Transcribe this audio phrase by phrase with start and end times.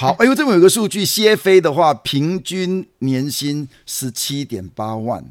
[0.00, 5.22] 好，哎呦，这边有个数据，CFA 的话，平均年薪十七点八万，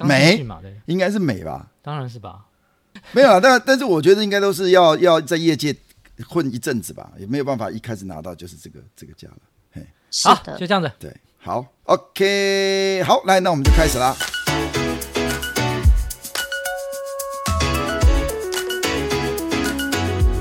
[0.00, 0.46] 美
[0.84, 1.68] 应该是美吧？
[1.80, 2.44] 当然是吧。
[3.12, 5.74] 没有啊，但但是我觉得应该都是要要在业界
[6.28, 9.38] 混一阵子吧，也没有办法一开始拿到就是这个这个价了。
[9.72, 9.86] 嘿，
[10.22, 10.92] 好，就这样子。
[10.98, 14.14] 对，好，OK，好，来，那我们就开始啦。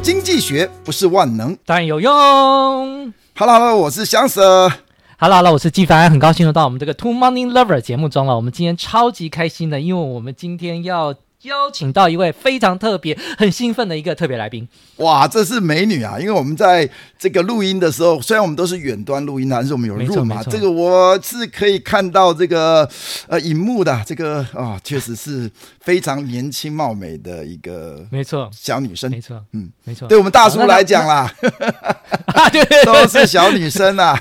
[0.02, 3.14] 经济学不是万能，但有用。
[3.36, 4.72] Hello，我是香 Sir。
[5.18, 8.36] Hello，Hello，我是纪凡，很高兴又到我们这个 Two Money Lover 节目中了。
[8.36, 11.16] 我们今天超级开心的，因为我们今天要。
[11.44, 14.66] 邀请到一位非常特别、很兴奋的一个特别来宾。
[14.96, 16.18] 哇，这是美女啊！
[16.18, 20.42] 因为我们在这个录音的时候，虽然我们都是远端录音，但是我们有录嘛。
[20.44, 22.90] 这个我是可以看到这个
[23.28, 25.52] 呃荧幕的，这个啊、哦，确实是
[25.84, 30.08] 非常年轻貌美的一个没错小女生，没错，嗯，没错。
[30.08, 31.30] 对我们大叔来讲啦，
[32.34, 34.18] 啊，对，都是小女生啦。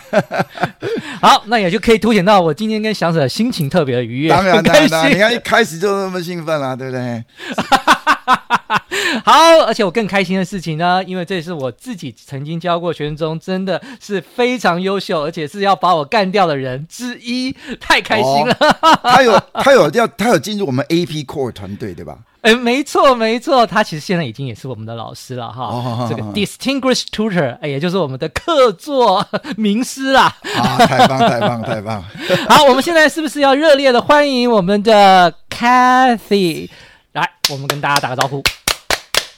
[1.23, 4.31] 好，那也就可以凸显到我今天跟翔 Sir 心情特别的愉悦。
[4.31, 7.25] 当然，当然，当然，你看一开始就那么兴奋啦，对不对？
[9.25, 9.33] 好，
[9.67, 18.57] 而且我更开心的事情呢，因为这是我自己曾经教过学生中，真的是非常优秀，而且是要把我干掉的人之一，太开心了。
[18.81, 22.19] 哦、他有他有要他有进入我们 AP Core 团队，对吧？
[22.43, 25.65] 哎， 没错没错，他其实现在已经也是我们的老师了哈。
[25.67, 29.25] 哦、这个 Distinguished Tutor，哎，也就是我们的客座
[29.57, 30.35] 名师啦。
[30.57, 32.03] 啊，太棒太棒太棒！
[32.49, 36.69] 好，我们现在是不是要热烈的欢迎我们的 Cathy？
[37.13, 38.43] 来，我们跟大家打个招呼。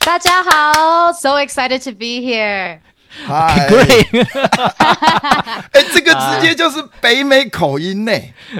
[0.05, 2.79] 大家好，So excited to be here。
[3.27, 4.07] 嗨，Great。
[5.73, 8.13] 哎，这个直接就是北美口音呢。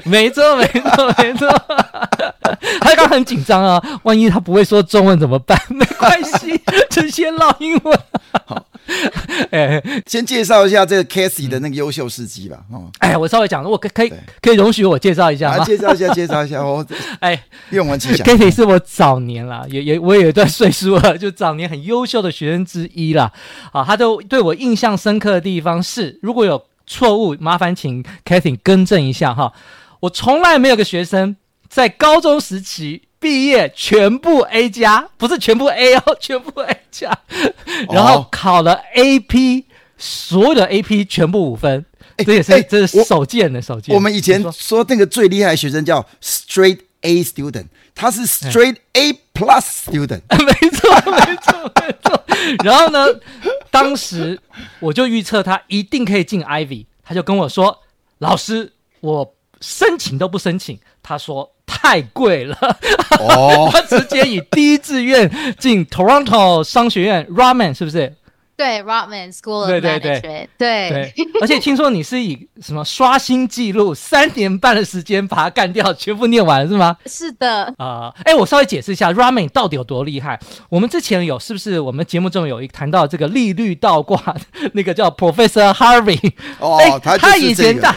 [0.05, 1.47] 没错，没错，没错。
[2.81, 5.55] 他刚刚很紧张啊，万一他不会说中文怎么办？
[5.69, 7.99] 没关系，就先唠英文。
[8.47, 8.65] 好。
[9.51, 12.59] 哎，先介绍一下这个 Cathy 的那个优秀事迹吧。
[12.71, 15.63] 哦，哎，我稍微讲，我可可以可以容许我介绍一下吗？
[15.65, 16.85] 介绍一下，介绍一下哦。
[17.19, 18.25] 哎，愿闻其详。
[18.25, 23.31] Cathy 是我早年啦，也也我也有一段岁数了，就早年很优秀的学生之一啦。
[23.71, 29.51] 啊，他都对我印象深刻的地方是，如果有错误，麻烦请 Cathy 更正一下哈。
[30.01, 31.35] 我从来没有个学生
[31.67, 33.01] 在高中时期。
[33.25, 37.11] 毕业全部 A 加，不是全部 A 哦， 全部 A 加，
[37.89, 39.63] 然后考了 AP，
[39.97, 41.83] 所有的 AP 全部五分，
[42.17, 43.95] 这也是这是少见的少见。
[43.95, 47.65] 我们以前说那个最厉害的学生叫 Straight A student，
[47.95, 52.23] 他是 Straight A plus student， 没错没错没错。
[52.63, 53.07] 然后呢，
[53.71, 54.39] 当时
[54.79, 57.79] 我就预测他一定可以进 Ivy，他就跟我说
[58.19, 61.54] ：“老师，我申请都不申请。”他说。
[61.85, 62.57] 太贵了，
[63.19, 65.29] 哦， 他直接以第一志愿
[65.59, 68.11] 进 Toronto 商学院 Rotman 是不是？
[68.57, 76.95] 对，Rotman School of Management 对对对，对，而且听说你是以什么刷新记录，三年半的时间把它干掉，全部念完是吗？
[77.05, 77.65] 是的。
[77.77, 80.39] 啊、呃，哎，我稍微解释一下 Rotman 到底有多厉害。
[80.69, 84.35] 我们之前有是不是我们节目中有一谈到这个利率倒挂，
[84.73, 87.93] 那个叫 Professor Harvey 哦，他、这个、他以前大。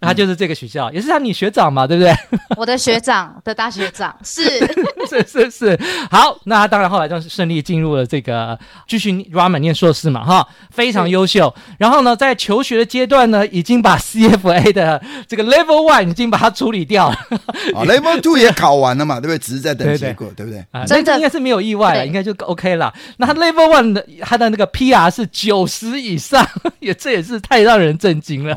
[0.00, 2.14] 他就是这个学校，也是他你学长嘛，对不对？
[2.56, 4.42] 我的学长的大学长是
[5.08, 5.80] 是是是。
[6.10, 11.54] 好，那他当然后来就顺利进入了这个继续 Rotman 念硕士嘛，哈，非常优秀。
[11.78, 17.16] 然后呢，在求学的阶段呢，已经把 CFA 的这个 Level One 已经把它处理掉了。
[17.74, 19.38] 啊，Level Two 也考完了嘛，对不对？
[19.38, 20.64] 只是在等结果，对不对？
[20.70, 22.92] 啊，真的应该是没有意外了，应该就 OK 了。
[23.18, 26.46] 那他 Level One 的他的那个 PR 是九十以上，
[26.80, 28.56] 也这也是太让人震惊了。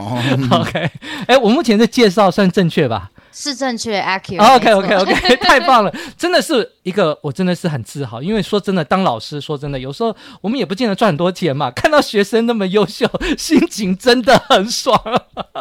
[0.51, 0.89] OK。
[1.33, 3.09] 哎，我目前的介绍算正确吧？
[3.33, 4.55] 是正确，accurate。
[4.55, 8.21] OK，OK，OK， 太棒了，真的是一个，我真的是很自豪。
[8.21, 11.71] 因为说真的，当老师，说真的，有时候我们也不见得赚很多钱嘛。
[11.71, 14.99] 看到学生那么优秀，心情真的很爽。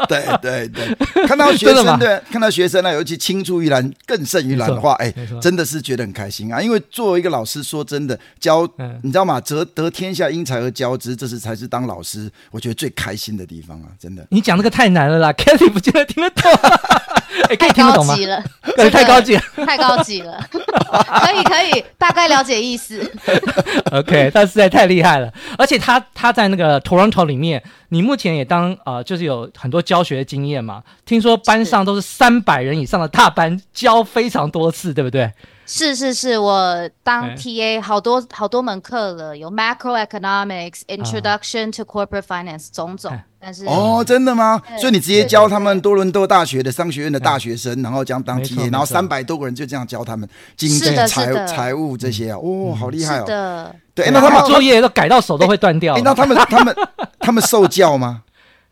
[0.08, 0.94] 对对对，
[1.26, 6.60] 看到学生对，看到学生呢，尤其青出于蓝更胜于蓝的话，哎，真的是觉得很开心啊。
[6.60, 8.68] 因为作为一个老师，说真的，教
[9.02, 9.40] 你知道吗？
[9.40, 13.88] 得得天下英才而教之，这是才是当老师我觉得最开心的地方啊！
[13.98, 16.50] 真的，你讲这个太难了啦 k e l l y 不见得听得懂。
[16.52, 17.01] 哎，
[17.58, 18.14] 可以听得懂吗？
[18.16, 18.44] 太高级了，
[18.76, 20.48] 对，太高级了，太高级了。
[20.50, 23.00] 可以，可以，大概了解意思。
[23.92, 30.82] OK，他实在太厉害了，而且他他在那个 Toronto 里面，你目前也当呃，就是有很多教学经验嘛。
[31.04, 35.32] 听说班上都是三百人以上的大班，教非常多次，对不对？
[35.64, 43.18] 是是是，我当 TA 好多好多门课了，有 Macroeconomics、Introduction to Corporate Finance，种种。
[43.42, 44.62] 但是哦，真的吗？
[44.78, 50.78] 所以你直接教他们多伦多大学的商学院的大学生，然后这样当 TA，然后三百多个人就这样教他们经济、
[51.08, 53.24] 财财务这些啊，哦，好厉害哦！
[53.26, 55.98] 的，对，那他们作业都改到手都会断掉。
[55.98, 56.76] 那他们 他们
[57.18, 58.22] 他们受教吗？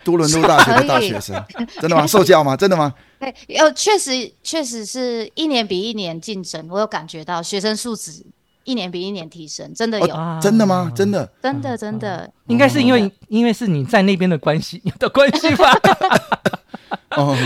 [0.03, 1.45] 多伦多大学的大学生，
[1.81, 2.07] 真的吗？
[2.07, 2.57] 受教吗？
[2.57, 2.95] 真的吗？
[3.19, 8.25] 对，要确实确实是一年比一年竞争，我有感觉到学生素质
[8.65, 10.93] 一年比一年提升，真的有，哦、真的吗？
[10.95, 15.73] 真的，真的真的，哦、应该是因为因为是你在那边的关系的关系吧？
[17.17, 17.37] 哦。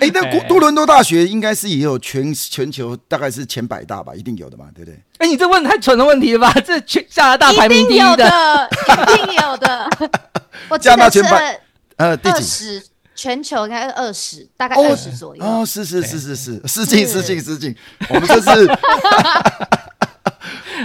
[0.00, 4.94] 哎、欸，那多伦多大学应该是也有全全球大概是前百大吧，一定有的嘛，对不对？
[5.18, 6.52] 哎、欸，你这问太蠢的问题了吧？
[6.64, 8.70] 这全加拿大排名第一的，
[9.08, 9.90] 一定有的。
[10.70, 11.60] 我加拿大全百，
[11.96, 12.80] 呃，第几？
[13.18, 15.44] 全球应该是二十，大概二十左右。
[15.44, 17.74] 哦，是是是是是，失敬失敬失敬，
[18.08, 18.70] 我们这是。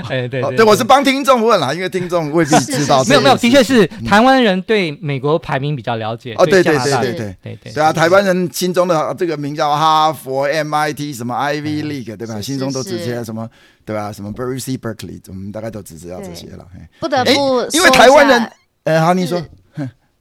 [0.10, 3.04] 哎，对对，我是帮听众问啦，因为听众未必知道。
[3.04, 6.34] 没有没有，的确是台湾人对美国排名比较了解。
[6.40, 12.42] 哦，对对对对对对对啊，台湾人心中的这个名叫哈佛、MIT 什么 Ivy League，对吧？
[12.42, 13.48] 心中都直接什么，
[13.86, 14.12] 对吧？
[14.12, 16.66] 什么 Berkeley、Berkeley，我们大概都只知道这些了。
[17.00, 18.52] 不得不，因为台湾人，
[18.86, 19.40] 呃，好，你说，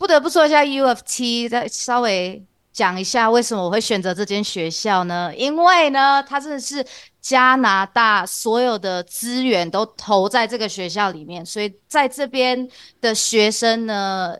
[0.02, 2.44] 不得不说一下 U of T，再稍微。
[2.72, 5.31] 讲一下为什么我会选择这间学校呢？
[5.37, 6.82] 因为呢，它真的是
[7.20, 12.66] 加拿大所有的资源都投在这个学校里面，所以在这边
[12.99, 14.34] 的学生呢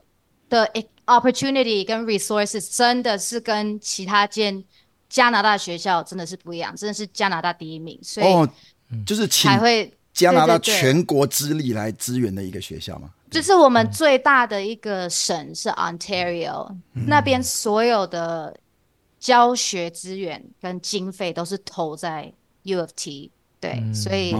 [0.49, 0.67] 的
[1.05, 4.65] opportunity 跟 resources 真的是跟其他间
[5.11, 8.49] 加拿大学校真的是不一样，真的是加拿大第一名，所以哦，
[9.05, 13.11] 就是才会加拿大全国之力来支援的一个学校嘛。
[13.33, 18.57] 就是我们最大的一个省是 Ontario，嗯，那边所有的
[19.19, 22.33] 教学资源跟经费都是投在
[22.63, 24.37] U of T，对，嗯，所以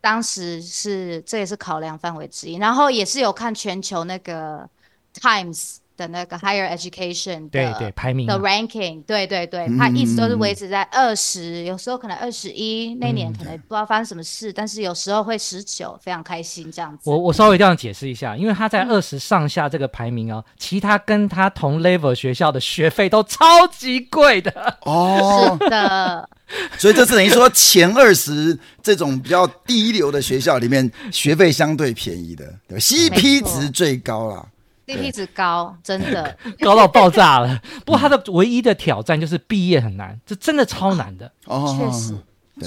[0.00, 4.68] 当时是这也是考量范围之一，然后也是有看全球那个
[5.14, 5.76] Times。
[5.96, 17.10] 的那个 higher education 对对排名的 ranking 对对对，它一直都是维持在二十，有时候可能二十一，那年可能不知道发生什么事，但是有时候会十九，非常开心这样子。
[17.10, 24.78] 我我稍微这样解释一下，因为他在二十上下这个排名哦，其他跟他同 level 学校的学费都超级贵的。
[24.82, 26.28] 哦，是的，
[26.78, 34.46] 所以这是等于说前二十这种比较第一流的学校里面学费相对便宜的，对，CP 值最高啦。
[34.86, 37.60] CP 值高，真的 高到爆炸了。
[37.84, 41.30] 不过他的唯一的挑战就是毕业很难，这真的超难的。
[41.46, 42.16] 哦，确实，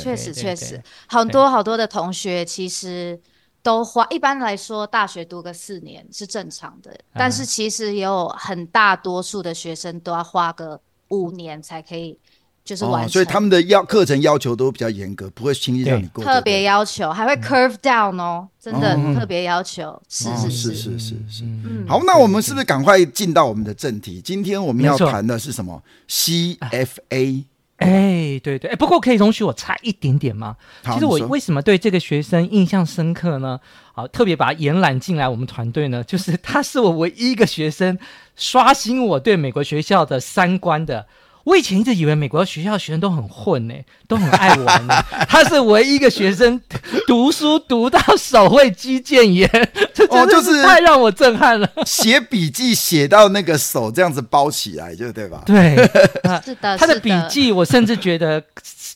[0.03, 3.19] 确实，确实，很多好多的同学其实
[3.61, 4.05] 都花。
[4.09, 10.79] 一般来说，大学读个四年是正常的，但是其实也有很大多数的学生都要花个
[11.09, 12.17] 五年才可以。
[12.65, 16.25] 就是完成、哦，所以他们的要课程要求都比较严格，不会轻易让你过。
[16.25, 19.89] 特别要求，还会 curve down 哦，嗯、真的特别要求。
[19.89, 21.43] 哦、是是是是是是。
[21.43, 24.19] 嗯，好，那我们是不是赶快进到我们的正题？
[24.19, 27.43] 今天我们要谈的是什么？CFA。
[27.77, 30.55] 哎，对对，哎，不过可以容许我差一点点吗？
[30.85, 33.59] 其实我为什么对这个学生印象深刻呢？
[33.93, 37.99] 好，特别把他延揽进来我们团队呢，就是他是我唯一一个学生，
[38.37, 41.05] 刷新我对美国学校的三观的。
[41.45, 43.73] 我以前一直以为美国的学校学生都很混呢，
[44.07, 44.95] 都很爱玩呢。
[45.29, 46.59] 他是唯一一个学生
[47.05, 49.47] 读书读到手会肌腱炎，
[49.93, 51.69] 这真是太让我震撼了。
[51.85, 55.43] 写笔记写到那个手这样子包起来，就对吧？
[55.45, 55.75] 对，
[56.43, 56.75] 是的。
[56.77, 58.43] 他的笔记我甚至觉得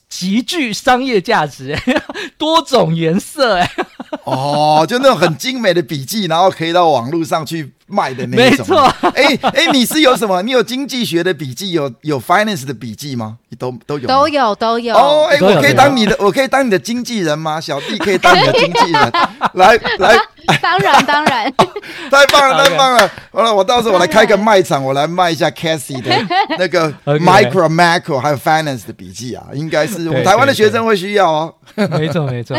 [0.10, 1.78] 极具商业价值，
[2.36, 3.72] 多种颜色，哎，
[4.24, 7.74] 哦，就那种很精美的笔记，然后可以到网络上去。
[7.89, 8.81] 卖的那种，没错。
[9.15, 10.41] 哎哎，你是有什么？
[10.41, 13.38] 你有经济学的笔记，有有 finance 的笔记吗？
[13.58, 14.96] 都都有，都有都有。
[14.96, 17.60] 哦，哎，我可以当你的，我可以当你的经纪人吗？
[17.60, 19.12] 小弟可以当你的经纪人，
[19.53, 20.17] 来 来。
[20.62, 21.51] 当然当然，
[22.10, 23.12] 太棒了太棒了。
[23.31, 26.15] 好了，我到时候我来开个卖场，我来卖一下 Cassie 的
[26.58, 31.53] 那个 Micro Macro 还有 Finance 的笔记啊，应该是我们台湾的学生会需要哦。
[31.75, 32.58] 没 错没错。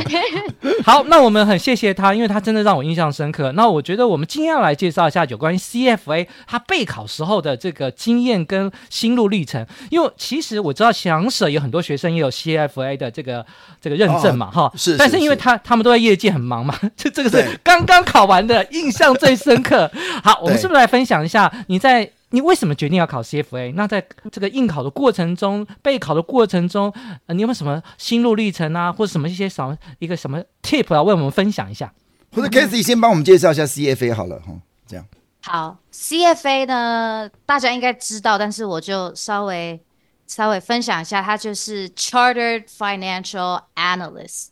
[0.84, 3.52] 好，那我们很谢谢他，因为他真的让我印象深刻。
[3.52, 5.20] 那我觉得我们今天要来介绍一下。
[5.30, 13.46] 有关于 CFA 他备考时候的这个经验跟心路历程，因为其实我知道翔 Sir 有很多学生也有 CFA 的这个
[13.80, 19.88] 这个认证嘛，哈、哦，是，但是因为他他们都在业界很忙嘛，这这个是刚刚考完的，印象最深刻。
[20.24, 23.74] 好，我们是不是来分享一下你在你为什么决定要考 CFA？
[23.74, 26.92] 那在这个应考的过程中、备考的过程中，
[27.26, 31.92] 呃、你有没有什么心路历程啊，或者什么一些什么一个什么 tip 要为我们分享一下？
[32.34, 34.52] 或者 Casey 先帮我们介绍一下 CFA 好了，哈，
[34.86, 35.06] 这样。
[35.42, 39.80] 好，CFA 呢，大家应该知道，但是我就稍微
[40.26, 44.48] 稍微分享一下，它就是 Chartered Financial Analyst。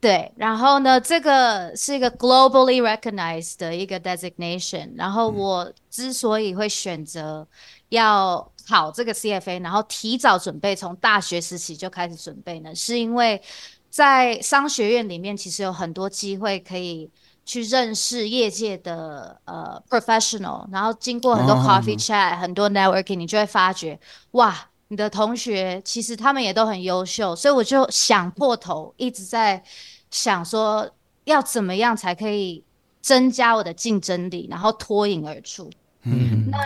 [0.00, 4.92] 对，然后呢，这个是一个 globally recognized 的一个 designation。
[4.96, 7.46] 然后我之所以会选择
[7.90, 13.42] 要考这个 CFA，然后提早准备，从大学时期就开始准备呢，是因为
[13.90, 17.10] 在商学院里面其实有很多机会可以。
[17.42, 22.38] 去认识业界的呃 professional，然后经过很多 coffee chat，、oh.
[22.38, 23.98] 很多 networking，你就会发觉，
[24.32, 29.62] 哇，你的同学其实他们也都很优秀，所以我就想破头，一直在
[30.10, 30.90] 想说
[31.24, 32.64] 要怎么样才可以
[33.00, 35.70] 增加我的竞争力，然后脱颖而出。
[36.02, 36.58] 嗯，那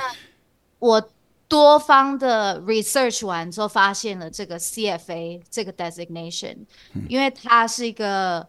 [0.78, 1.10] 我
[1.46, 6.56] 多方的 research 完之后，发现了这个 CFA 这个 designation，
[7.10, 8.48] 因为它是一个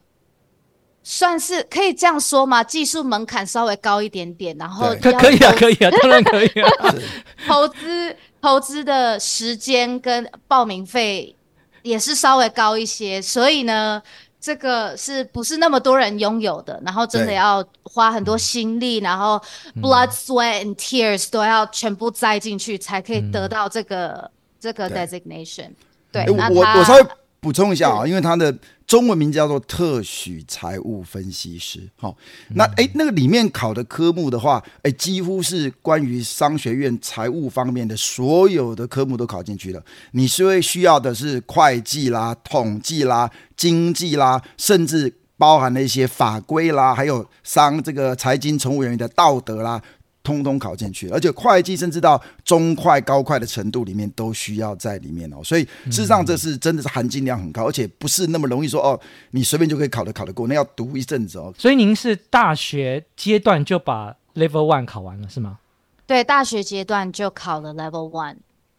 [1.03, 2.63] 算是可以这样说吗？
[2.63, 6.69] 技术门槛稍微高一点点，然后可可以啊，可以啊，当然可以啊。
[7.45, 8.15] 投资
[8.45, 11.35] 投资的时间跟报名费
[11.81, 14.03] 也是稍微高一些，所以呢。
[14.37, 16.79] 这个是不是那么多人拥有的？
[16.85, 19.41] 然后真的要花很多心力，然后
[19.81, 25.71] blood sweat and tears 都要全部栽进去，才可以得到这个、嗯、这个 designation。
[26.11, 27.03] 对，对欸、我我稍微
[27.45, 28.57] 补充一下啊，因为它的。
[28.87, 32.15] 中文名叫做特许财务分析师，好、哦，
[32.49, 39.83] 那哎，那个里面考的科目的话，哎，几乎是关于商学院财务方面的所有的科目都考进去了。
[40.11, 49.81] 你是会需要的是会计啦、统计啦、经济啦，甚至包含了一些法规啦，还有商这个财经从业人员的道德啦。
[50.25, 55.41] 通通考进去，而且会计甚至到中快、高快的程度里面都需要在里面哦。
[55.43, 58.99] 所以事实上这是真的是含金量很高，而且不是那么容易说哦，
[59.31, 61.53] 你随便就可以考得考得过，那要读一阵子哦。
[61.57, 65.59] 所以您是大学阶段就把 Level One 考完了是吗？
[66.07, 68.37] 对，大学阶段就考了 Level One。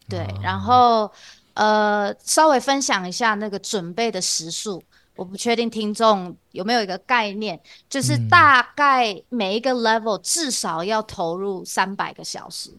[0.09, 1.11] 对，哦、然后
[1.55, 4.83] 呃，稍微分享一下那个准备的时数。
[5.17, 7.59] 我不确定听众有没有一个概念，
[7.89, 12.71] 就是大概每一个 level 至少要投入三百个小时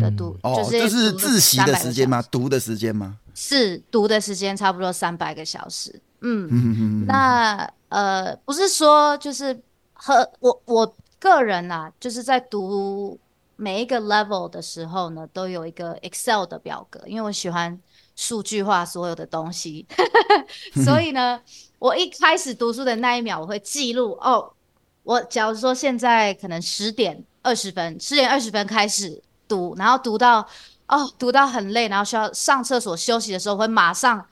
[0.00, 2.22] 的读，嗯、就是哦，这是自习的时间吗？
[2.30, 3.18] 读的时间吗？
[3.34, 6.00] 是读的时间，差不多三百个小时。
[6.20, 9.58] 嗯，嗯那呃，不是说就是
[9.94, 13.18] 和我我个人啊，就是在读
[13.56, 17.78] 每一个 level 的时候呢，都有一个 Excel 的表格，因为我喜欢
[18.20, 19.86] 数据化所有的东西，
[20.84, 21.40] 所以呢。
[21.80, 24.52] 我一开始读书的那一秒，我会记录哦。
[25.02, 30.46] 我假如说现在可能十点二十分，十点二十分开始读，然后读到
[30.88, 34.22] 哦，读到很累，然后需要上厕所休息的时候，会马上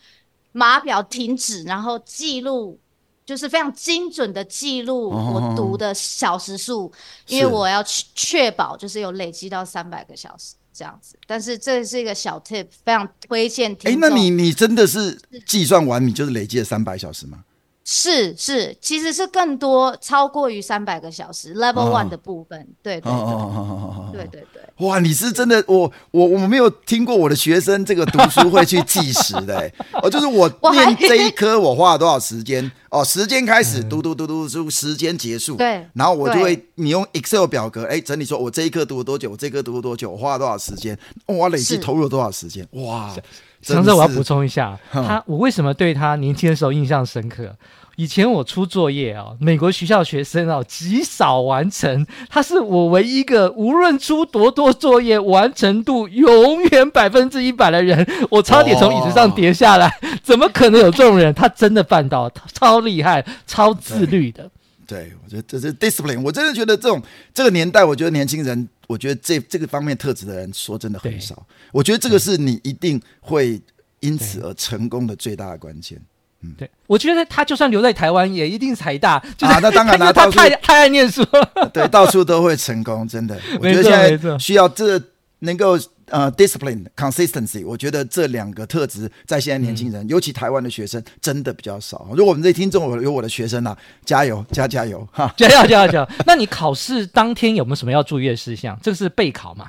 [0.52, 2.78] 码表停止，然后记录，
[3.24, 6.92] 就是非常精准的记录我读的小时数，哦、
[7.28, 10.54] 因为我要确确保就是有累积到三百个小时。
[10.78, 13.76] 这样子，但是这是一个小 tip，非常推荐。
[13.82, 17.42] 哎，那你你真的是计算完，你就是累计了三百小时吗？
[17.90, 21.54] 是是，其实是更多，超过于三百个小时。
[21.54, 24.86] Level One 的部分，对对对，对对对。
[24.86, 43.16] 哇，你是真的，我我我没有听过我的学生这个读书会去计时的，哎，哦，就是我 念这一科我花了多少时间，哦，时间开始读读读读读，时间结束，对，然后我就会你用 Excel 表格，哎，整理说我这一科读了多久，我这一科读了多久，我花了多少时间，我累计投入了多少时间，哇。
[43.60, 47.52] 强哥，我要补充一下，他我为什么对他年轻的时候印象深刻？
[47.98, 58.06] 以前我出作业啊，美国学校学生啊极少完成，他是我唯一一个无论出多多作业，完成度永远百分之一百的人。
[58.30, 61.34] 我差点从椅子上跌下来，哦、怎么可能有这种人？
[61.34, 64.48] 他真的办到，超厉害，超自律的。
[64.86, 66.22] 对，我觉得这是 discipline。
[66.22, 67.02] 我真的觉得这种
[67.34, 68.68] 这个年代，我觉得年轻人。
[68.86, 71.44] 我觉得这这个方面特质的人，说真的很少。
[71.72, 73.60] 我觉得这个是你一定会
[73.98, 76.00] 因此而成功的最大的关键。
[76.42, 79.18] 嗯，对，我觉得他就算留在台湾，也一定财大。
[79.36, 81.68] 就是、啊，那当然了， 他太太爱念书了。
[81.74, 83.38] 对，到处都会成功，真的。
[83.60, 85.00] 我觉得现在需要这
[85.40, 85.78] 能够。
[86.10, 92.08] 呃、uh，discipline consistency，我觉得这两个特质在现在年轻人，嗯、尤其台湾的学生，真的比较少。
[92.12, 93.76] 如果我们这听众有有我的学生啊，
[94.06, 96.08] 加油加加油哈，加油加油加油！
[96.24, 98.74] 那你考试当天有没有什么要注意的事项？
[98.82, 99.68] 这个是备考吗？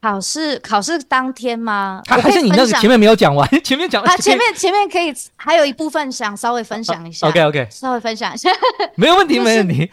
[0.00, 2.02] 考试考试当天吗？
[2.06, 3.48] 还还是你那个前面没有讲完？
[3.62, 7.28] 前面讲啊，前面前面可以还有一部分想稍微分享一下。
[7.28, 8.50] OK OK，稍微分享一下，
[8.96, 9.90] 没有问题，没问题。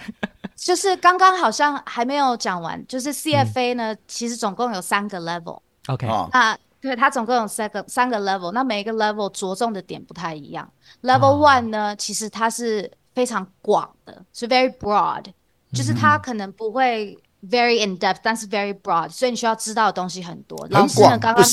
[0.56, 5.60] 就是刚刚好像还没有讲完，就是 CFA 呢，嗯、其实总共有三个 level。
[5.88, 10.68] OK，那对它总共有三个三个 level，那每一个 level 着重的点不太一样。
[11.04, 15.26] Level one 呢，其实它是非常广的，是 very broad，
[15.74, 20.68] 就是它可能不会 very in depth，但是 very broad，所以你需要知道的东西很多。
[20.70, 21.44] 老师呢刚刚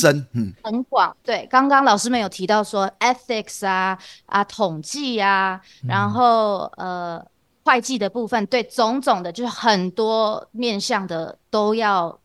[0.62, 7.24] 很广，对，刚刚老师们有提到说 ethics 啊啊统计啊，然后呃。
[7.66, 12.20] 会计的部分，对种种的，就是很多面向的都要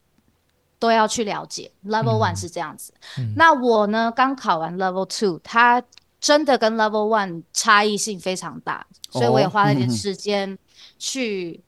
[0.77, 1.71] 都要去了解。
[1.85, 5.81] Level one 是这样子，嗯、那我呢刚考完 Level two，它
[6.19, 10.59] 真的跟 Level one 差异性非常大，所以我也花了一点时间
[10.97, 11.63] 去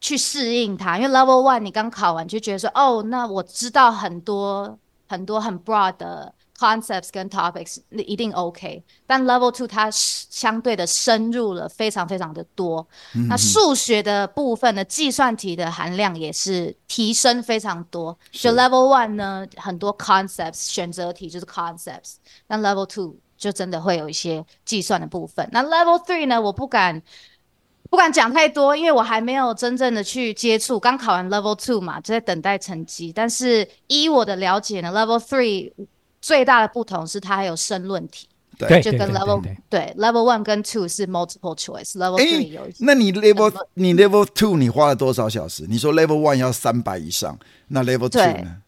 [0.00, 0.98] 去适应它。
[0.98, 4.78] 因为 Level One 你刚考完就觉得说，哦，那我知道很多
[5.08, 6.34] 很多很 broad 的。
[6.60, 12.86] Concepts 跟 topics 那一定 OK，但 Level Two 它相对的深入了非常非常的多。
[13.14, 18.18] 嗯、那数学的部分的计算题的含量也是提升非常多。
[18.30, 22.16] 就 Level One 呢，很多 concepts 选择题就是 concepts，
[22.48, 25.48] 那 Level Two 就真的会有一些计算的部分。
[25.52, 27.00] 那 Level Three 呢，我不敢
[27.90, 33.12] 不敢讲太多，因为我还没有真正的去接触，刚考完 Level Two 嘛，就在等待成绩。
[33.12, 35.72] 但是依我的了解呢，Level Three
[36.22, 42.74] 最大的不同是它还有申论题，对，就跟 level 对，对，对，对 level one 跟 two 是 multiple choice，level three 有一。
[42.78, 45.66] 那你 level 你 level two 你花了多少小时？
[45.68, 47.36] 你说 level one 要三百以上，
[47.68, 48.58] 那 level two 呢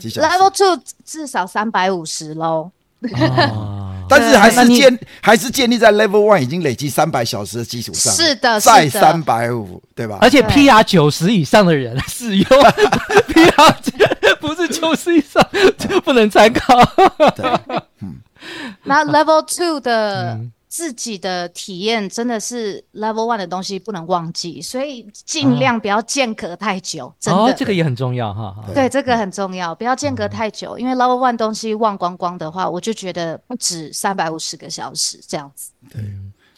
[0.00, 2.70] ？？level two 至少三百五十喽。
[4.08, 10.18] 但是还是建还是建立在 level one 已经累积三百小时的基础上，是的，再三百五，对吧？
[10.20, 13.74] 而且 PR 九十以上的人使用 PR。
[14.40, 15.44] 不是九十以上
[15.78, 16.84] 就 不能参考。
[17.34, 17.46] 对
[18.00, 18.16] 嗯，
[18.84, 20.38] 那 Level Two 的
[20.76, 27.10] 自己的体验真的是 Level One 的东西不能忘记，所以尽量不要间隔太久。
[27.18, 28.54] 真的，哦，这个也很重要哈。
[28.74, 35.70] 对，这个很重要，不要间隔太久，因为 Level One 东西忘光光的话，我就觉得不止三百五十个小时这样子。
[35.90, 36.02] 对。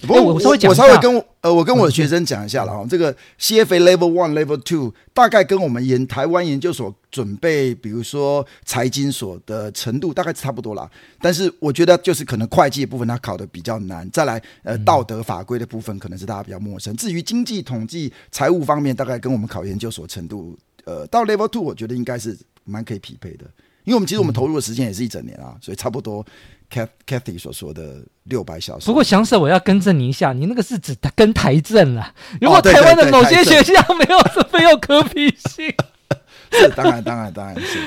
[0.06, 10.88] 不过我我稍微我稍微跟我呃我跟我的学生讲一下了哈，这个 CFA Level One Level Two 大概跟我们研台湾研究所准备，比如说财经所的程度大概差不多啦。
[11.20, 16.94] 但是我觉得就是可能会计的部分它考的比较难，再来呃道德法规的部分可能是大家比较陌生。
[16.96, 23.46] 至于经济统计财务方面，大概跟我们考研究所程度呃到 Level Two 我觉得应该是蛮可以匹配的，
[23.88, 26.24] 因为我们其实我们投入的时间也是一整年啊，所以差不多。
[26.70, 32.12] Cathy 所说的六百小时，不过祥舍，我要更正你一下，你那个是指跟台政啊。
[32.42, 35.72] 如果台湾的某些学校没有是没有可比性，
[36.52, 37.78] 是当然当然当然是。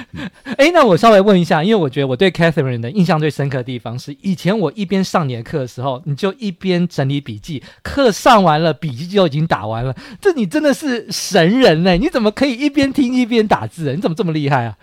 [0.45, 9.95] 哎、欸，那我稍微问一下，因为我觉得我对 Catherine 的印象最深刻的地方是，以前我一边上你的课的时候，你就一边整理笔记，课上完了，笔记就已经打完了。
[10.19, 11.99] 这你真的是神人呢、欸？
[11.99, 13.93] 你怎么可以一边听一边打字？
[13.95, 14.75] 你怎么这么厉害啊？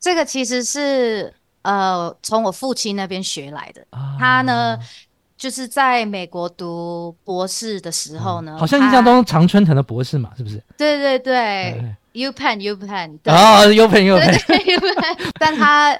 [0.00, 1.34] 这个其实是。
[1.62, 3.84] 呃，从我父亲那边学来的。
[3.90, 4.78] 啊、他呢，
[5.36, 10.62] 就是在美国读博士的时候呢，嗯、好像印象中常春藤的博士嘛，是不是？
[10.78, 15.32] 对对对，U Penn U Penn 啊，U Penn U Penn。
[15.38, 15.98] 但他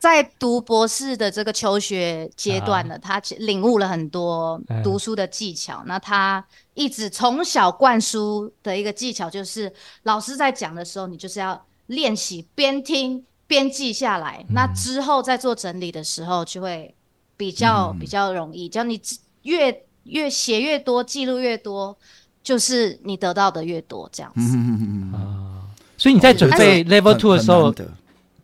[0.00, 5.82] 在读博士的这个求学阶段呢，啊、他领悟了很多读书的技巧。
[5.82, 9.72] 嗯、那他一直从小灌输的一个技巧就是，
[10.04, 13.24] 老师在讲的时候，你就是要练习边听。
[13.46, 16.94] 编辑下来，那之后再做整理的时候就会
[17.36, 18.68] 比较、嗯、比较容易。
[18.68, 19.00] 只要你
[19.42, 21.96] 越越写越多，记录越多，
[22.42, 24.40] 就是你得到的越多，这样子。
[24.40, 25.60] 嗯嗯嗯嗯。
[25.96, 27.72] 所以你在准备 Level Two 的时候，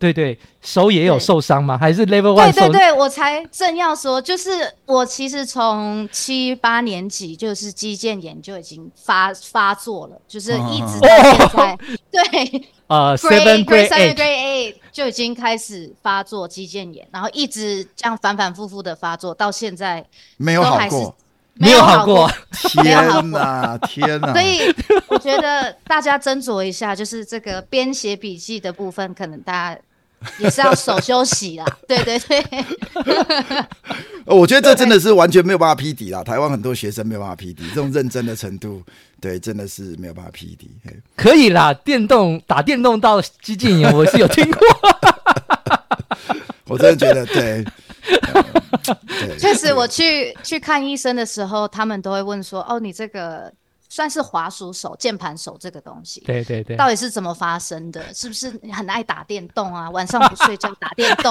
[0.01, 1.79] 对对，手也有受伤吗？
[1.79, 2.53] 还是 Level One？
[2.53, 4.51] 对对对，我才正要说，就是
[4.87, 11.79] 我其实从七八年级就是肌腱炎就已经发发作了，就是一直到现在，哦、
[12.11, 12.69] 对。
[12.91, 20.05] 呃，seven grade eight 就已经开始发作肌腱炎，然后一直这样反反复复的发作，到现在
[20.39, 21.17] 没有好过，
[21.55, 22.29] 没有好过。
[22.51, 24.33] 天哪，天哪！
[24.33, 24.75] 所以
[25.07, 29.81] 我觉得大家斟酌一下，就是这个编写笔记的部分，可能大家
[30.39, 31.67] 也是要手休息啦。
[31.89, 32.45] 对对对。
[34.27, 36.23] 我觉得这真的是完全没有办法匹敌啦。
[36.23, 38.83] 台湾很多学生没有办法匹敌这种认真的程度。
[39.21, 40.71] 对，真的是没有办法匹敌。
[41.17, 44.61] 可以啦，电动打电动到激进营， 我是有听过。
[46.69, 47.65] 我真的觉得对。
[49.39, 53.53] 确实，我去去看医生的时候，他们都会问说：“哦，你这个
[53.91, 58.03] 算是滑鼠手、键盘手这个东西，对对对，到底是怎么发生的？
[58.15, 59.91] 是不是很爱打电动啊？
[59.91, 61.31] 晚上不睡觉打电动？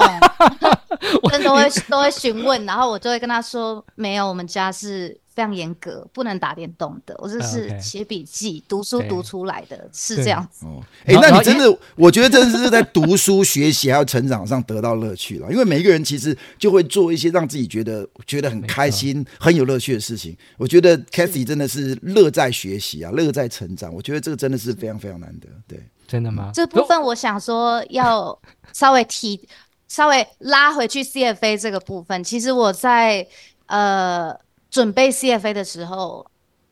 [1.31, 7.15] ”真的都会都会询问，然后我就会跟他说：“没有，我们家是。”非常严格，不能打电动的。
[7.17, 10.65] 我这是写笔记、读书读出来的，是这样子。
[10.65, 15.49] 哦，哎，那你真的，我觉得真的是在读书学习还有成长上得到乐趣了。
[15.49, 20.35] 因为每一个人其实就会做一些让自己觉得觉得很开心、很有乐趣的事情。
[20.57, 23.93] 我觉得 Cathy 真的是乐在学习啊，乐在成长。
[23.93, 25.47] 我觉得这个真的是非常非常难得。
[25.65, 26.51] 对，真的吗？
[26.53, 28.37] 这部分我想说要
[28.73, 29.47] 稍微提，
[29.87, 32.21] 稍微拉回去 CFA 这个部分。
[32.25, 33.25] 其实我在
[33.67, 34.37] 呃。
[34.69, 36.25] 准备 CFA 的时候，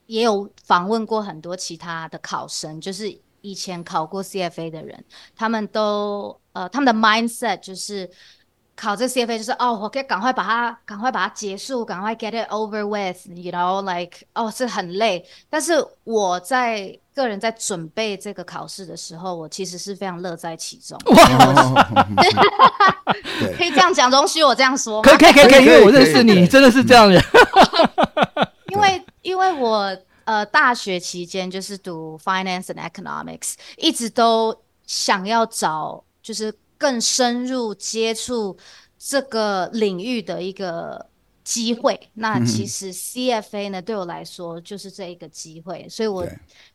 [0.06, 5.04] 也有访问过很多其他的考生，就是以前考过 CFA 的人，
[5.36, 8.10] 他们都呃，他们的 mindset 就是
[8.80, 15.26] 考这 CFA 就是哦，我可以赶快把它赶快把它结束，赶快 get it over with，you know like 哦，是很累。
[15.50, 20.96] 但是我在个人在准备这个考试的时候，我其实是非常乐在其中。
[21.06, 21.84] 哇，
[23.58, 25.10] 可以这样讲，容许我这样说吗？
[25.10, 27.20] 可以可以可以可以，因为我认识你，你真的是这样人。
[28.70, 36.54] 因为因为我呃大学期间就是读 finance and economics，一直都想要找就是。
[36.78, 38.56] 更深入接触
[38.96, 41.10] 这个领域的一个
[41.44, 46.26] 机会，那其实 CFA 呢，对我来说就是这一个机会，所以我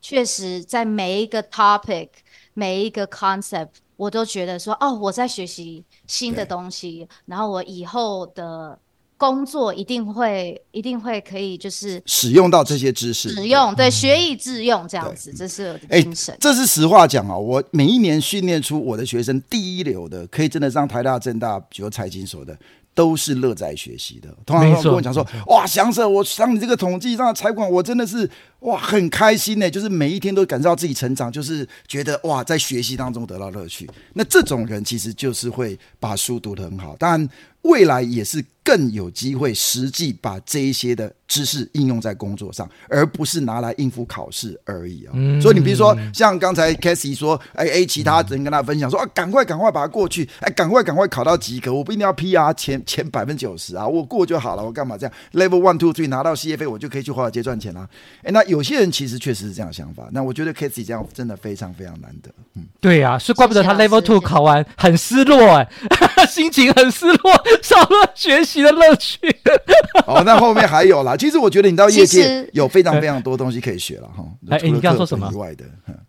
[0.02, 2.10] 确实在每一个 topic、
[2.54, 8.78] 每一个 concept，我都觉得说，哦，我在学习新的东西，然后我以后的。
[9.24, 16.36] 工作一定会，一定会可以，就是使用到这些知识，使用对，学以致用这样子，这是我的精神。
[16.42, 22.58] 这是实话讲啊，我每一年训练出我的学生第一流的，可以真的上台大、政大，比如财经所的。
[22.96, 28.30] 都是乐在学习的，通常跟我讲说，哇，翔 Sir，我上你这个统计上的财管，我真的是
[28.64, 33.90] 哇很开心呢，就是每一天都感受到自己成长，就是觉得哇在学习当中得到乐趣。
[34.14, 37.30] 那这种人其实就是会把书读得很好，当然
[37.64, 45.12] 未来也是更有机会实际把这一些的知识应用在工作上，而不是拿来应付考试而已啊。
[45.14, 52.82] 嗯、所以你比如说像刚才 Cassie 说，哎哎，其他人跟他分享说啊，赶快赶快把它过去，哎，赶快赶快考到及格，我不一定要 PR 前。
[52.86, 57.90] 前百分之九十啊，我过就好了，我干嘛这样？Level one two three 拿到 CFA，我就可以去华尔街赚钱了。
[58.24, 60.08] 哎，那有些人其实确实是这样想法。
[60.12, 62.30] 那我觉得 Cathy 这样真的非常非常难得。
[62.56, 69.18] 嗯，对呀、啊，是怪不得他 Level two 考完很失落、欸，哎， 心情很失落，少了学习的乐趣。
[70.06, 71.16] 哦，那后面还有啦。
[71.18, 74.24] 其实我觉得你到业界有非常非常多东西可以学了哈。
[74.52, 75.28] 哎，你刚刚说什么？
[75.34, 75.66] 以外的，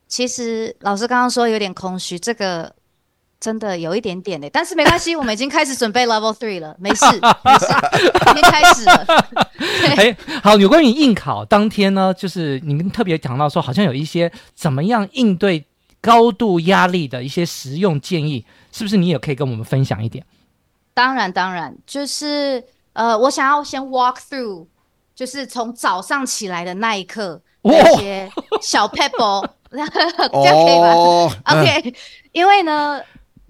[0.06, 2.70] 其实老师刚刚说有点空虚，这个。
[3.44, 7.04] 真的有一点点的，但是没关系，我们已经开始准备 Level Three 了，没事，
[7.44, 7.66] 没事，
[8.30, 9.06] 已经开始了。
[9.98, 15.66] 哎，好，有关于应考当天呢，就是你们特别讲到说，好像有一些怎么样应对
[16.00, 20.24] 高度压力的一些实用建议，是不是你也可以跟我们分享一点？
[20.94, 24.66] 当然，当然，就是呃，我想要先 walk through，
[25.14, 28.26] 就是从早上起来的那一刻，那些
[28.62, 30.94] 小 pebble， 这样可以吧？
[30.94, 31.94] 哦，OK，嗯，
[32.32, 33.02] 因为呢。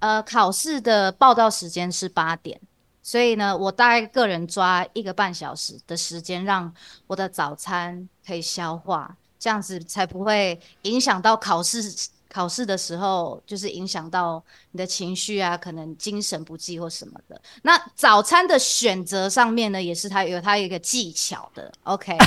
[0.04, 2.60] 呃，考试的报到时间是八点，
[3.02, 6.70] 所以呢，我大概个人抓一个半小时的时间，让
[7.06, 11.82] 我的早餐可以消化，这样子才不会影响到考试。
[12.28, 17.40] 考试的时候，就是影响到你的情绪啊，可能精神不济或什么的。
[17.62, 21.72] 那早餐的选择上面呢，也是它有它一个技巧的。
[21.84, 22.18] OK，、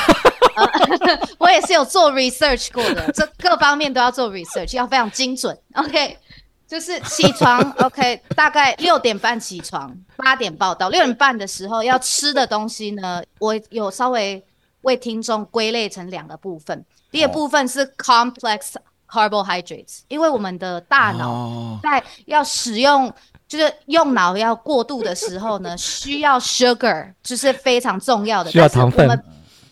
[1.38, 5.56] 我也是有做 research 过的，这各方面都要做 research，要非常精准。
[5.76, 6.18] OK。
[6.68, 10.90] 就是起床，OK，大概六点半起床，八点报到。
[10.90, 14.46] 六点半的时候要吃的东西呢，我有稍微
[14.82, 16.86] 为听众归类成两个部分。
[17.10, 18.74] 第一个部分是 complex
[19.10, 23.12] carbohydrates，因为我们的大脑在要使用，
[23.48, 29.24] 就是用脑要过度的时候呢，需要 sugar，就是非常重要的，需要糖分。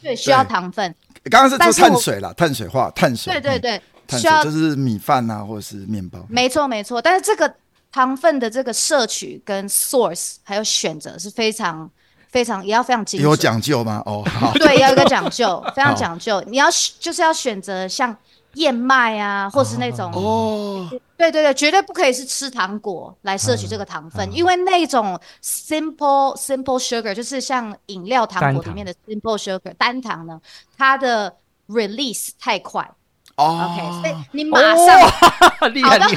[0.01, 0.95] 对，需要糖分。
[1.29, 3.33] 刚刚是说碳水了，碳水化，碳水。
[3.33, 3.81] 对对对。
[4.09, 6.19] 需要就是米饭啊，或者是面包。
[6.29, 7.53] 没错没错，但是这个
[7.91, 11.89] 糖分的这个摄取跟 source 还有选择是非常
[12.29, 13.29] 非常也要非常精准。
[13.29, 14.03] 有讲究吗？
[14.05, 14.51] 哦，好。
[14.53, 16.43] 对，要有一个讲究， 非常讲究。
[16.47, 16.67] 你要
[16.99, 18.15] 就是要选择像
[18.55, 20.87] 燕麦啊，或是那种哦，
[21.17, 30.39] 对对对，绝对不可以是吃糖果来摄取这个糖分，因为那种 simple simple sugar 就是像饮料糖果里面的 simple sugar 单糖呢，
[30.77, 31.33] 它的
[31.67, 32.89] release 太快。
[33.37, 35.09] Oh, OK，所以你马上
[35.59, 36.07] 考到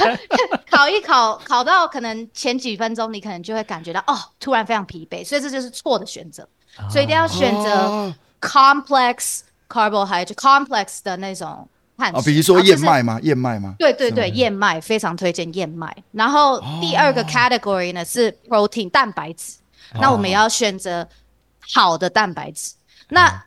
[0.71, 6.47] 考一考，考到可能前几分钟，你可能就会感觉到哦，突然非常疲惫，所以这就是错的选择。
[6.77, 6.89] Oh.
[6.89, 13.19] 所以一定要选择 complex carbohydrate，complex 的那种碳比如说燕麦吗？
[13.21, 13.75] 燕麦吗？
[13.77, 15.93] 对对对，燕麦非常推荐燕麦。
[16.13, 19.57] 然后第二个 category 呢是 protein 蛋白质，
[19.99, 21.05] 那我们也要选择
[21.73, 22.75] 好的蛋白质。
[23.09, 23.43] 那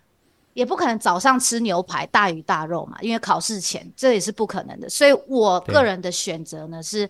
[0.54, 4.88] 也不可能早上吃牛排大鱼大肉嘛，因为考试前这也是不可能的。
[4.88, 7.08] 所以我个人的选择呢是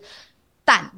[0.63, 0.91] 蛋，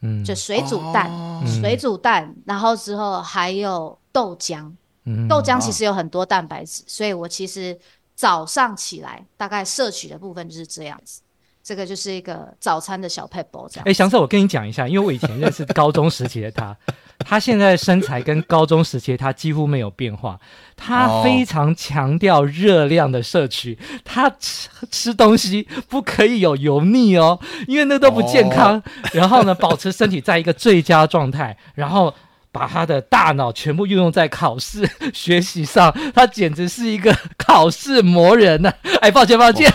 [0.00, 4.70] 嗯，就水煮蛋，哦、水煮蛋，然后之后还有豆浆，
[5.04, 7.78] 嗯、豆浆其实有很多蛋白质，所以我其实
[8.14, 11.20] 早上起来大概摄取的部分就是这样子。
[11.64, 13.84] 这个就是一个早餐的小撇步这样。
[13.88, 16.76] 哎，翔策，我跟你讲一下，因为我以前认识高中时期的他，
[17.20, 20.38] 他现在身材跟高中时期的他几乎没有变化。
[20.76, 28.82] 他非常强调热量的摄取，他吃吃东西不可以有油腻哦，因为那都不健康。
[29.14, 32.12] 然后呢，保持身体在一个最佳状态，然后。
[32.54, 38.74] 把他的大脑全部运用在考试学习上，他简直是一个考试魔人呐、啊！
[39.02, 39.68] 哎，抱歉，抱歉，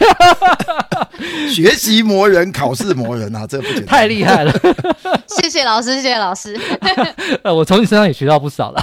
[1.54, 4.54] 学习魔人，考试魔人啊，这不简单，太厉害了！
[5.28, 6.58] 谢谢老师，谢谢老师。
[7.44, 8.82] 呃，我从你身上也学到不少了。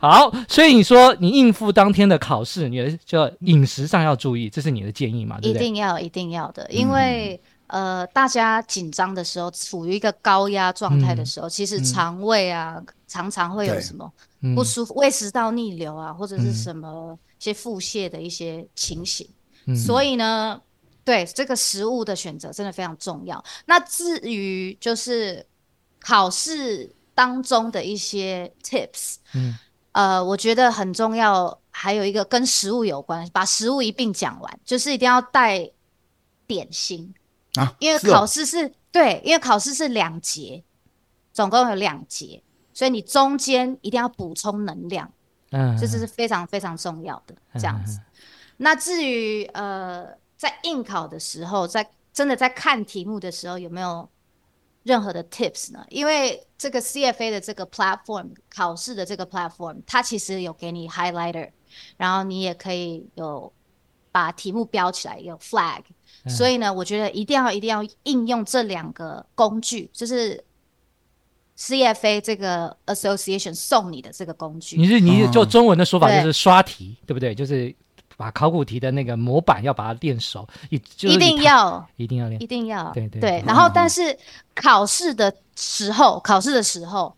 [0.00, 5.38] 好，所以你说你应付当天的考试，你的就饮食上要注意，这是你的建议嘛？
[5.40, 5.64] 对不对？
[5.64, 7.40] 一定要，一定要的，因为。
[7.40, 14.12] 嗯呃，大家紧张的时候，处于一个高压状态的时候，嗯、其实肠胃啊、嗯、常常会有什么
[14.54, 19.28] 不舒服、胃食道逆流啊，或者是什么一些腹泻的一些情形。
[19.66, 20.60] 嗯、所以呢，
[21.04, 23.42] 对这个食物的选择真的非常重要。
[23.64, 25.44] 那至于就是
[25.98, 29.58] 考试当中的一些 tips，嗯，
[29.90, 35.68] 呃，我觉得很重要，还有一个跟食物有关，把食物一并讲完，就是一定要带
[36.46, 37.12] 点心。
[37.56, 40.62] 啊，因为考试是，是、哦、对，因为考试是两节，
[41.32, 42.42] 总共有两节，
[42.72, 45.10] 所以你中间一定要补充能量，
[45.50, 47.98] 嗯，这是非常非常重要的这样子。
[47.98, 48.04] 嗯、
[48.58, 54.08] 那至于呃，在应考的时候，在真的在看题目的时候，有没有
[54.82, 55.84] 任何的 tips 呢？
[55.88, 61.50] 因为这个 CFA 的这个 platform 考试的这个 platform，它其实有给你 highlighter，
[61.96, 63.52] 然后你也可以有
[64.10, 65.82] 把题目标起来，有 flag。
[66.28, 70.42] 所以呢，我觉得一定要一定要应用这两个工具，就是
[71.58, 74.76] CFA 这个 Association 送你的这个工具。
[74.76, 77.34] 你是你就中文的说法就是刷题，对，对不对？
[77.34, 77.74] 就是
[78.16, 83.42] 把考古题的那个模板要把它练熟，一一定要一定要练，一定要对对对。
[83.46, 84.16] 然后，但是
[84.54, 87.16] 考试的时候，考试的时候，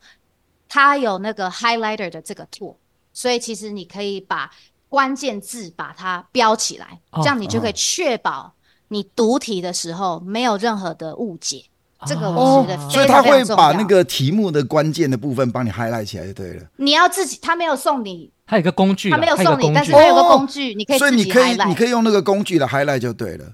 [0.69, 2.77] 它有那个 highlighter 的这个 tool，
[3.13, 4.51] 所以其实你可以把
[4.89, 8.53] 关键字把它标起来，这样你就可以确保。
[8.89, 11.65] 你读题的时候没有任何的误解，
[12.07, 12.91] 这个我觉得非常非常重要。
[12.91, 16.63] 所以他会把那个题目的关键的部分帮你 highlight 起来就对了。
[16.77, 21.33] 你要自己，他没有送你，他有个工具，他没有送你，但是他有个工具，你可以自己 highlight。
[21.33, 23.45] 所以你可以，你可以用那个工具的 highlight 就对了。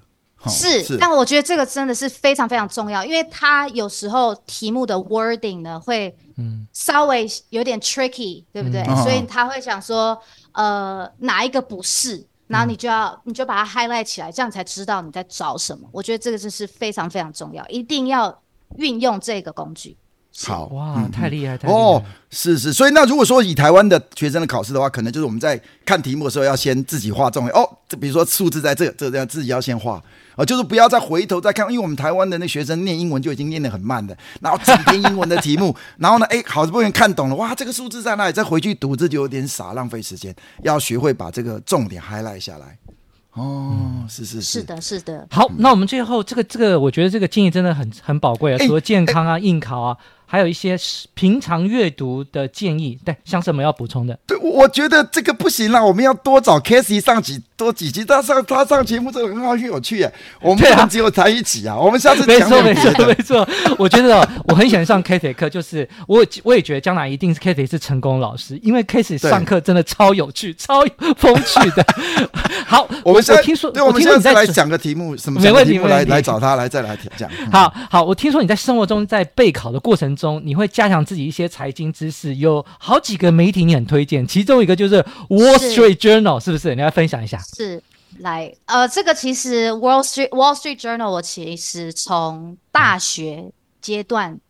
[0.47, 6.15] 是，是，但我觉得这个真的是非常非常重要，因为他有时候题目的 wording 呢会
[6.71, 8.81] 稍微有点 tricky，对不对？
[8.87, 10.15] 嗯、所以他会想说，
[10.51, 12.27] 呃，哪一个不是？
[12.47, 15.87] 然后你就要，你就把它 highlight 起来，这样才知道你在找什么。
[15.91, 18.41] 我觉得这个就是非常非常重要，一定要
[18.77, 19.97] 运用这个工具。
[20.43, 22.03] 好哇，嗯、太厉害，太厉害哦！
[22.29, 27.65] 是是，所以那如果说以台湾的学生的考试的话，可能就是我们在看题目的时候要先自己画重点哦。
[27.87, 30.01] 这比如说数字在这，这这样自己要先画。
[30.35, 38.33] 啊，就是不要再回头再看，因为我们台湾的那学生念英文就已经念得很慢的，然后整篇英文的题目， 然后呢，哎，好不容易看懂了，哇，这个数字在那里？
[38.33, 40.35] 再回去读，这就有点傻，浪费时间。
[40.63, 42.77] 要学会把这个重点 highlight 下来。
[43.31, 45.25] 哦，嗯、是是是，是的，是的。
[45.31, 49.95] 好，那我们最后这个这个，我觉得这个建议真的很很宝贵啊，除了健康啊、应考啊。
[50.35, 50.77] 还有一些
[51.13, 54.19] 平常阅读的建议，对，像什么要补充的？
[54.27, 60.13] 对，我觉得这个不行了，我们要多找 c a s e y 上几多几集，他上他上节目真的很好，很有趣耶。
[60.41, 63.47] 我们不能只有在一起啊，啊我们下次没错没错没错。
[63.77, 70.81] 我觉得我很喜欢上 Cathy 课，就是我我也觉得将来一定是 Cathy 是成功老师，因为 c a s e y 上课真的超有趣、超
[71.15, 71.85] 风趣的。
[72.67, 77.29] 好，我们现在听说，对，我们现在来讲个题目，什么没问题，来来找他来再来讲。
[77.53, 80.24] 好好，我听说你在生活中在备考的过程中。
[80.25, 86.73] 中你会加强自己一些财经知识，有好几个媒体你很推荐，其中一个就是 Wall Street Journal，是，是不是？
[86.73, 87.37] 你来分享一下。
[87.55, 87.81] 是，
[88.19, 94.41] 来，呃，这个其实 Wall Street Wall Street Journal，我其实从大学阶段，嗯、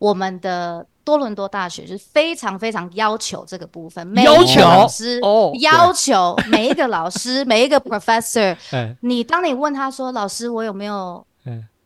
[0.00, 8.56] 我们的多伦多大学就是非常非常要求这个部分，要求老师哦，要求每一个老师每一个 professor，
[9.02, 11.24] 你当你问他说，老师，我有没有？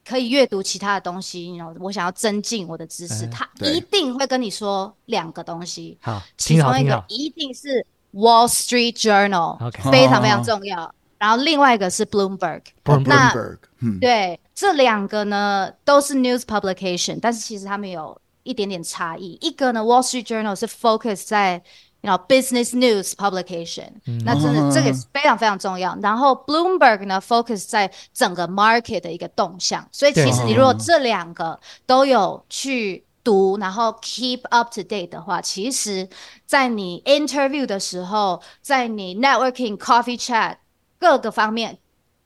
[0.04, 5.98] 可以阅读其他的东西，然后我想要增进我的知识，他一定会跟你说两个东西。
[6.00, 10.94] 好，其中一个一定是 Wall Street Journal，非常非常重要。
[11.18, 12.62] 然后另外一个是 Bloomberg。
[12.84, 13.58] Bloomberg，
[14.00, 19.38] 对，这两个呢都是 news publication，但是其实他们有一点点差异。
[19.40, 21.62] 一个呢，Wall Street Journal 是 focus 在。
[22.02, 25.96] You know, business news publication，、嗯、那真的、嗯、这个是非常非常重要。
[26.02, 29.88] 然后 Bloomberg 呢，focus 在整个 market 的一个动向。
[29.92, 36.08] 所以其实你如果这两个都有去读，然后 keep up to date 的话，其实
[36.44, 40.56] 在你 interview 的时候，在你 networking、coffee chat
[40.98, 41.78] 各个方面，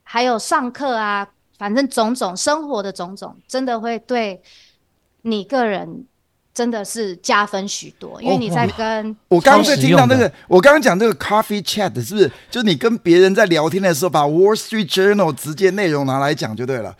[0.03, 1.29] 还有上课啊。
[1.59, 4.43] 反正种种生活的种种，真的会对
[5.23, 6.07] 你个人
[6.57, 12.33] 真的是加分许多，因为你在跟、哦、我刚刚在听到那个，我刚刚讲这个 coffee chat 是不是？
[12.51, 16.97] 就是你跟别人在聊天的时候，把 Wall Street Journal 直接内容拿来讲就对了。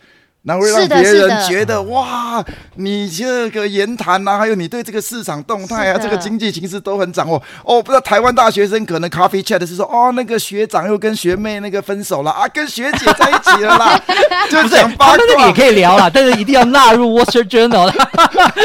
[0.47, 2.41] 那会让别人觉得哇，
[2.75, 7.83] 你这个言谈呐，还有你对这个市场动态啊，这个经济形势都很掌握哦。
[7.83, 14.01] 不知道台湾大学生可能 coffee chat 是说哦，那个学长又跟学妹那个分手了啊，跟学姐在一起了啦，
[14.49, 15.17] 就讲八卦。
[15.17, 17.91] 那个也可以聊啦， 但是一定要纳入 Street Journal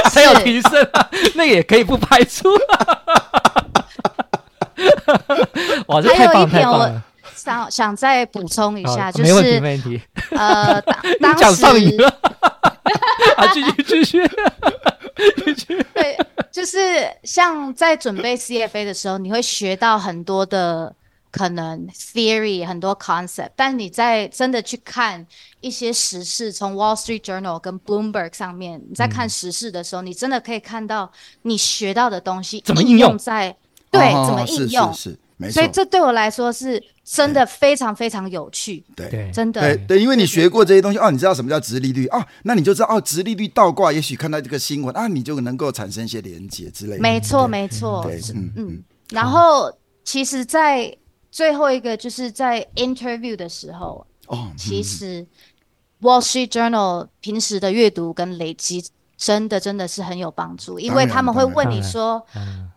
[0.09, 1.09] 才 有提升啊。
[1.35, 2.49] 那也可以不排除。
[5.89, 7.03] 哇，这太棒太棒了。
[7.43, 10.03] 想想再补充一下，就是没问题，没问题。
[10.31, 10.81] 呃，
[11.21, 12.09] 当 讲上瘾了，
[13.37, 14.31] 啊，继续继续
[15.45, 15.87] 继续。
[15.95, 16.17] 对，
[16.51, 16.79] 就是
[17.25, 20.95] 像在准备 CFA 的时候，你会学到很多的
[21.31, 25.27] 可能 theory，很多 concept，但你在真的去看
[25.61, 31.11] 一些时事，从 Wall Street Journal 跟 Bloomberg 上面，你在看时事的时候，嗯、你真的可以看到
[31.43, 33.57] 你学到的东西怎么应用在
[33.91, 34.93] 对，哦、怎么应用。
[34.95, 47.03] 是是是所以这对我来说是真的非常非常有趣，对，真的，对对，因为你学过这些东西哦，你知道什么叫直利率哦，那你就知道哦，直利率倒挂，也许看到这个新闻啊，你就能够产生一些连接之类的。
[47.03, 48.53] 没错，没错，嗯。
[48.57, 48.85] 嗯。
[49.11, 49.73] 然后，
[50.05, 50.97] 其实，在
[51.31, 55.27] 最后一个就是在 interview 的时候哦，其实
[56.01, 58.85] Wall Street Journal 平时的阅读跟累积。
[59.15, 62.21] 真的真的是很有帮助，因为他们会问你说：“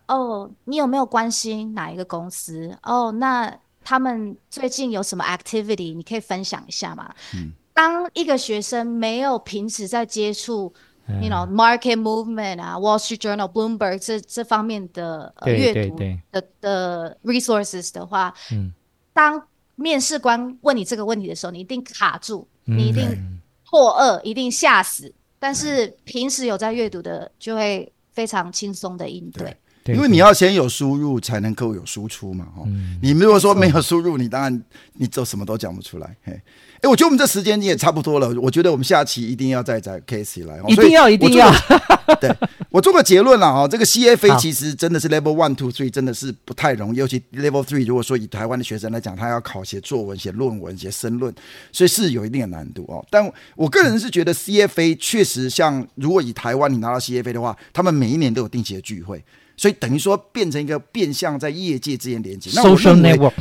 [0.06, 2.72] 哦，你有没有关心哪一个公司？
[2.84, 3.52] 哦，那
[3.88, 5.94] 他们最近有什么 activity？
[5.94, 10.74] 你可以分享一下吗？”嗯，当一个学生没有平时在接触，
[11.06, 15.96] 嗯，you know market movement 啊，Wall Street Journal、Bloomberg 这这方面的阅读
[16.32, 18.72] 的的 resources 的话，嗯，
[19.12, 19.46] 当
[19.76, 25.14] 面试官问你这个问题的时候，你一定卡住，嗯，你一定错愕，一定吓死。
[25.38, 32.46] 但是平时有在阅读的，就会非常轻松的应对，对，因为你要先有输入，才能够有输出嘛。
[32.56, 34.62] 哦、嗯，你如果说没有输入，你当然
[34.94, 36.16] 你就什么都讲不出来。
[36.24, 36.38] 嘿。
[36.82, 38.28] 哎，我觉得我们这时间也差不多了。
[38.38, 41.50] 我觉得我们下期一定要再找 Cathy 来， 一定要一定要。
[42.20, 42.30] 对，
[42.70, 46.98] 我做个结论了哈，这个 CFA 其实真的是 Level One、Two、Three，真的是不太容易。
[46.98, 51.34] 尤其 Level Three，如果说以台湾的学生来讲，他要考写作文、写论文、写申论，
[51.72, 53.04] 所以是有一定的难度哦。
[53.10, 59.24] 但我个人是觉得 CFA 确实像，如果以台湾你拿到 CFA 的话，他们每一年都有定期的聚会，
[59.56, 62.50] 所以等于说变成一个变相在业界之间连接。
[62.50, 63.32] Social network。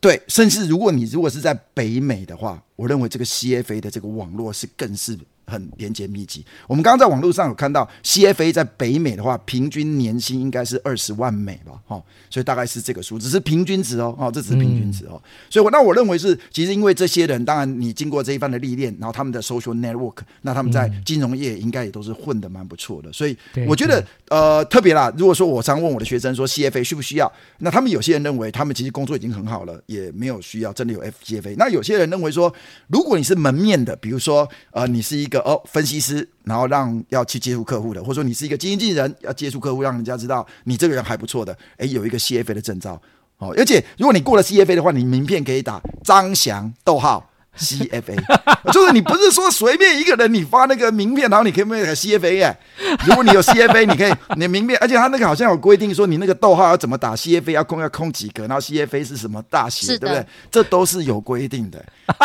[0.00, 5.18] 对，甚至如果你如果是在北美的话，我认为这个 CFA 的这个网络是更是。
[5.48, 6.44] 很连接密集。
[6.66, 15.20] 我们刚刚在网络上有看到，CFA 在北美的话，平均年薪应该是二十万美吧，哈，所以大概是这个数，只是平均值哦，哦，这只是平均值哦。
[15.48, 23.12] 所以，我那我认为是，其实因为这些人，当然你经过这一番的历练，然后他们的 social network，那他们在金融业应该也都是混的蛮不错的。
[23.12, 31.54] 所以，我觉得呃特别啦，如果说我常问我的学生说 CFA 需不需要，那他们有些人认为他们其实工作已经很好了，也没有需要真的有 FCFA。
[31.56, 32.52] 那有些人认为说，
[32.88, 43.00] 如果你是门面的，比如说呃你是一个哦，分析师，然后让要去接触客户的，或者说你是一个经纪人，要接触客户，让人家知道你这个人还不错的，诶，有一个 CFA 的证照，
[43.38, 47.27] 哦，而且如果你过了 CFA 的话，你名片可以打张翔逗号。
[47.58, 52.56] CFA，就是你不是说随便一个人你发那个名片，然后你可以没有 CFA 耶？
[53.04, 60.24] 如果你有 CFA，你可以你的名片，而且他那个好像有规定说你那个逗号要怎么打，CFA 要空要空几格，然后 CFA 是什么大写，对不对？
[60.50, 61.84] 这都是有规定的。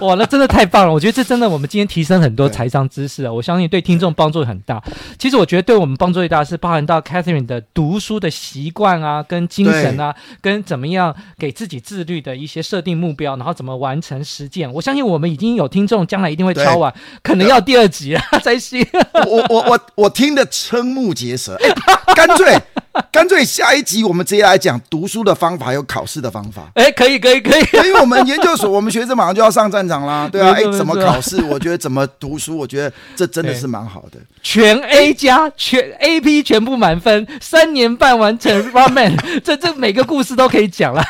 [0.00, 0.92] 哇，那真的太棒了！
[0.92, 3.32] 我觉得这真的，我们今天提升很多财商知识啊！
[3.32, 4.80] 我相信对听众帮助很大。
[5.18, 14.72] 其实我觉得对我们帮助最大是包含到 Catherine 的读书的习惯啊，跟精神啊，跟怎么样给自己自律的一些设定目标，然后怎么完成实践。
[14.72, 16.94] 我相信我们已经有听众将来一定会敲完，
[17.24, 18.86] 可能要第二集了 才行。
[19.26, 22.56] 我我我我听得瞠目结舌，哎，干脆。
[23.12, 26.68] 干脆下一集我们直接来讲读书的方法，还有考试的方法。
[26.74, 27.62] 哎，可以，可以，可以。
[27.86, 30.50] 因为我们研究所，我们学生马上就要上战场啦，对啊。
[30.58, 31.40] 哎，怎么考试？
[31.44, 32.56] 我觉得怎么读书？
[32.56, 34.18] 我觉得这真的是蛮好的。
[34.42, 41.04] 全 A 加，全 AP 全部满分，三年半完成 Ramen，这这每个故事都可以讲了。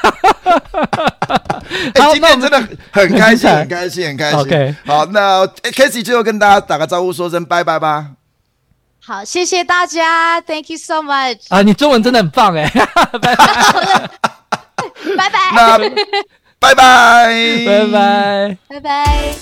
[1.94, 2.58] 哎，今天真的
[2.90, 4.38] 很开心， 很开心，很开心。
[4.40, 8.06] OK，好，那 Cathy 最后跟大家打个招呼，说声拜拜吧。
[9.00, 11.46] 好，谢谢大家，Thank you so much。
[11.48, 12.68] 啊，你中文真的很棒哎，
[15.16, 15.78] 拜拜，拜拜，那
[16.58, 19.34] 拜拜，拜拜，拜拜。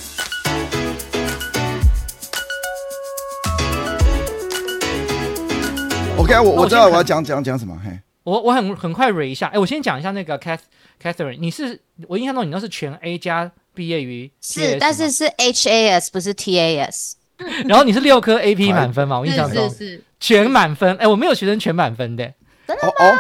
[6.19, 7.91] OK，我我知道我要讲讲讲什么，嘿，
[8.25, 10.61] 我我很很快 re 一下，哎，我先讲一下那个 Cath
[11.03, 13.51] Catherine，你是我印象中你那是全 A 加。
[13.77, 17.13] 毕业于是，但是是 HAS 不是 TAS。
[17.69, 19.21] 然后你是六科 AP 满分嘛？
[19.21, 20.97] 我印象中是是全满分。
[20.97, 22.25] 哎，我没有学生全满分的，
[22.67, 23.19] 真的吗？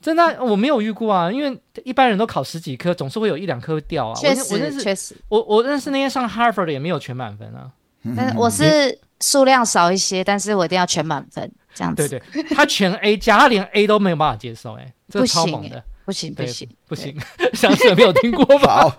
[0.00, 1.30] 真的，我没有遇过啊。
[1.30, 4.14] 因为一般人都考十几科，总是会有一两科掉啊。
[4.14, 7.70] 确实，我认识，确实，我我认识那些上 Harvard 的也没有全满分啊。
[8.16, 12.08] 但是我是数量少一些，但是我一定要全满分这样子。
[12.08, 15.84] 对对，他全 A 加，他连 A 都没有办法接受，哎，这超猛的。
[16.08, 17.14] 不行不行不行，
[17.52, 18.90] 相信 没有听过吧？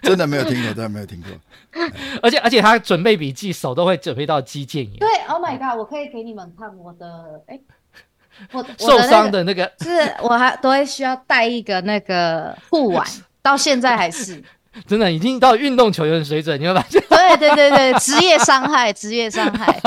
[0.00, 1.30] 真的没有听过，真的没有听过。
[2.22, 4.96] 而且而且他准备笔记手都会准备到肌腱炎。
[5.00, 5.76] 对，Oh my god！
[5.76, 7.58] 我可以给你们看我的，哎，
[8.52, 9.88] 我受伤的那个，是
[10.22, 13.04] 我还都会需要带一个那个护腕，
[13.42, 14.40] 到现在还是。
[14.86, 17.02] 真的已经到运动球员的水准，你会发现？
[17.28, 19.80] 对对对对，职业伤害，职业伤害，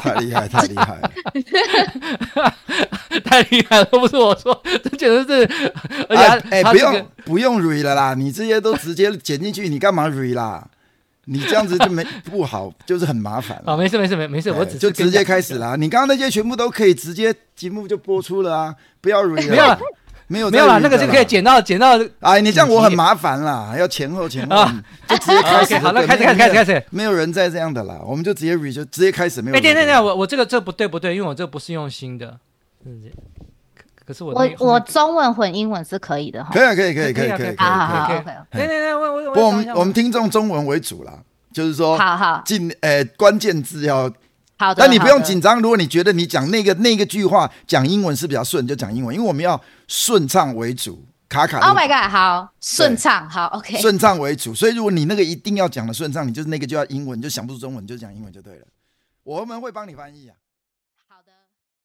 [0.00, 1.10] 太厉害，太厉害了，
[3.24, 3.84] 太厉害了！
[3.86, 5.72] 不是我说，这简直是，
[6.08, 10.66] 而且哎，欸、不用不用 re 了啦，你这些都直接剪进去，你干嘛 re 啦？
[11.26, 13.62] 你这样子就没不好，就是很麻烦。
[13.66, 15.76] 哦，没事没事没没事，我只就直接开始啦。
[15.76, 19.42] 你刚刚那些全部都可以直接节目就播出了啊，不要 re 了。
[19.48, 19.78] 没有
[20.32, 22.00] 没有没有啦，那个就可以剪到剪到。
[22.20, 24.64] 哎，你这样我很麻烦啦，要前后前后，
[25.06, 25.78] 就直接开始。
[25.78, 26.82] 好，那开始开始开始开始。
[26.88, 29.42] 没有人再这样的啦，我们就直接 re 就直接开始。
[29.42, 29.56] 没有。
[29.58, 32.38] 哎，等等等，我我这个这不对不对，因为我这个不是用心的。
[34.06, 36.50] 可是我我我中文混英文是可以的哈。
[36.54, 37.56] 可以可以可以可以可以可以。
[37.58, 38.24] 好好好，OK。
[38.52, 41.12] 对对对，我我我们我们听众中文为主啦，
[41.52, 44.10] 就是说，好好进呃关键字要。
[44.62, 45.60] 好的，但你不用紧张。
[45.60, 51.04] 如果你觉得你讲那个那个句话讲英文是比较顺，就讲英文，因为我们要顺畅为主。
[51.28, 51.58] 卡卡。
[51.60, 53.80] Oh my god，好顺畅，好 OK。
[53.80, 58.66] 顺畅为主，所以如果你那个一定要讲的顺畅，你就是那个就要英文，就想不出中文，就讲英文就对了。
[59.24, 60.36] 我们会帮你翻译啊。